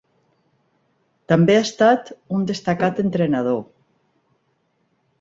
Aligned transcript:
També 1.33 1.59
ha 1.59 1.67
estat 1.67 2.11
un 2.39 2.49
destacat 2.55 3.05
entrenador. 3.07 3.63